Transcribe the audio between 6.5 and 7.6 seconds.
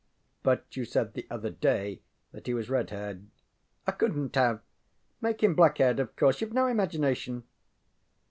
no imagination.